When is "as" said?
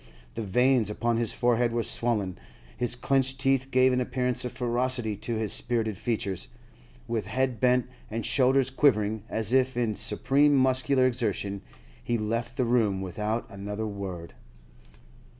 9.29-9.53